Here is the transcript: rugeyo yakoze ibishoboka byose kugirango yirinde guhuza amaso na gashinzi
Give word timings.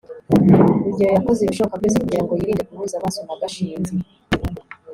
rugeyo 0.85 1.11
yakoze 1.17 1.39
ibishoboka 1.41 1.79
byose 1.79 1.97
kugirango 2.01 2.31
yirinde 2.39 2.63
guhuza 2.69 2.95
amaso 2.97 3.19
na 3.27 3.39
gashinzi 3.41 3.93